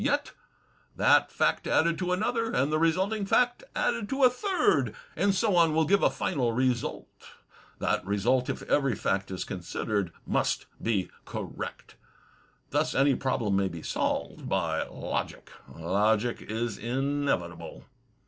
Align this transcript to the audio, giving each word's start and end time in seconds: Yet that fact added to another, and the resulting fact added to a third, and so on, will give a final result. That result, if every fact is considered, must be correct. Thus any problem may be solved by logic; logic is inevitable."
Yet 0.03 0.31
that 0.95 1.31
fact 1.31 1.67
added 1.67 1.99
to 1.99 2.11
another, 2.11 2.51
and 2.51 2.71
the 2.71 2.79
resulting 2.79 3.23
fact 3.23 3.63
added 3.75 4.09
to 4.09 4.23
a 4.23 4.31
third, 4.31 4.95
and 5.15 5.35
so 5.35 5.55
on, 5.55 5.75
will 5.75 5.85
give 5.85 6.01
a 6.01 6.09
final 6.09 6.53
result. 6.53 7.07
That 7.77 8.03
result, 8.03 8.49
if 8.49 8.63
every 8.63 8.95
fact 8.95 9.29
is 9.29 9.43
considered, 9.43 10.11
must 10.25 10.65
be 10.81 11.11
correct. 11.23 11.97
Thus 12.71 12.95
any 12.95 13.13
problem 13.13 13.55
may 13.55 13.67
be 13.67 13.83
solved 13.83 14.49
by 14.49 14.87
logic; 14.87 15.51
logic 15.71 16.41
is 16.49 16.79
inevitable." 16.79 17.85